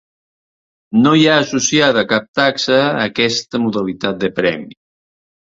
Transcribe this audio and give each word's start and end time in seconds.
No 1.01 1.11
hi 1.19 1.27
ha 1.31 1.35
associada 1.41 2.03
cap 2.13 2.25
taxa 2.41 2.79
a 2.87 3.05
aquesta 3.11 3.63
modalitat 3.67 4.19
de 4.27 4.33
premi. 4.41 4.69